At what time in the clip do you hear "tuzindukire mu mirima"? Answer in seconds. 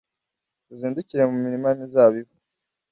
0.65-1.65